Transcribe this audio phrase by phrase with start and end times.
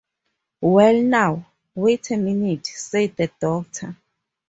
[0.61, 1.45] “Well now—
[1.75, 3.95] wait a minute,” said the Doctor.